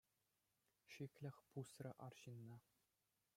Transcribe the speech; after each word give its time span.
Шиклӗх 0.93 1.35
пусрӗ 1.51 1.91
арҫынна. 2.07 2.57